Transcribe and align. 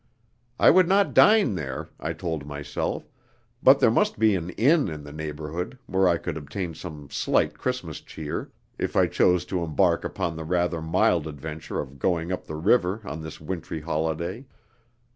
I 0.59 0.71
would 0.71 0.87
not 0.87 1.13
dine 1.13 1.53
there, 1.53 1.89
I 1.99 2.13
told 2.13 2.47
myself, 2.47 3.07
but 3.61 3.79
there 3.79 3.91
must 3.91 4.17
be 4.17 4.33
an 4.33 4.49
inn 4.49 4.87
in 4.87 5.03
the 5.03 5.11
neighbourhood, 5.11 5.77
where 5.85 6.07
I 6.09 6.17
could 6.17 6.37
obtain 6.37 6.73
some 6.73 7.07
slight 7.11 7.55
Christmas 7.55 8.01
cheer, 8.01 8.51
if 8.79 8.95
I 8.95 9.05
chose 9.05 9.45
to 9.45 9.63
embark 9.63 10.03
upon 10.03 10.35
the 10.37 10.43
rather 10.43 10.81
mild 10.81 11.27
adventure 11.27 11.79
of 11.79 11.99
going 11.99 12.31
up 12.31 12.47
the 12.47 12.55
river 12.55 13.01
on 13.05 13.21
this 13.21 13.39
wintry 13.39 13.81
holiday. 13.81 14.47